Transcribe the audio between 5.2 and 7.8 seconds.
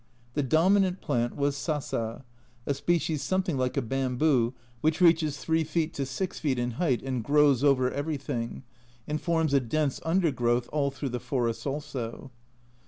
3 feet to 6 feet in height, and grows